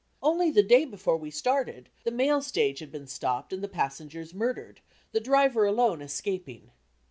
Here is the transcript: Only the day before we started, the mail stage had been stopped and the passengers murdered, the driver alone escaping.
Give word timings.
Only 0.23 0.49
the 0.49 0.63
day 0.63 0.85
before 0.85 1.15
we 1.15 1.29
started, 1.29 1.89
the 2.05 2.09
mail 2.09 2.41
stage 2.41 2.79
had 2.79 2.91
been 2.91 3.05
stopped 3.05 3.53
and 3.53 3.63
the 3.63 3.67
passengers 3.67 4.33
murdered, 4.33 4.81
the 5.11 5.19
driver 5.19 5.63
alone 5.67 6.01
escaping. 6.01 6.71